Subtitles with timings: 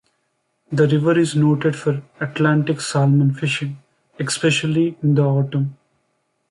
[0.71, 3.77] The river is noted for Atlantic Salmon fishing,
[4.19, 5.77] especially in the autumn.